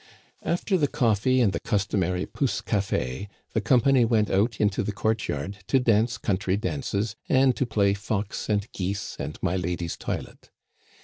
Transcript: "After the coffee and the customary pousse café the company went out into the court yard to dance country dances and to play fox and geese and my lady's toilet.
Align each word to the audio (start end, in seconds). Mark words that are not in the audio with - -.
"After 0.57 0.79
the 0.79 0.87
coffee 0.87 1.41
and 1.41 1.53
the 1.53 1.59
customary 1.59 2.25
pousse 2.25 2.59
café 2.59 3.27
the 3.53 3.61
company 3.61 4.03
went 4.03 4.31
out 4.31 4.59
into 4.59 4.81
the 4.81 4.91
court 4.91 5.27
yard 5.27 5.57
to 5.67 5.79
dance 5.79 6.17
country 6.17 6.57
dances 6.57 7.15
and 7.29 7.55
to 7.55 7.67
play 7.67 7.93
fox 7.93 8.49
and 8.49 8.67
geese 8.71 9.15
and 9.19 9.37
my 9.43 9.55
lady's 9.55 9.95
toilet. 9.97 10.49